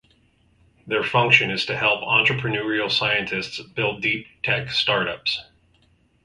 Their 0.87 1.03
function 1.03 1.51
is 1.51 1.63
to 1.67 1.77
help 1.77 2.01
entrepreneurial 2.01 2.89
scientists 2.91 3.59
build 3.61 4.01
Deep 4.01 4.25
Tech 4.41 4.71
startups. 4.71 5.43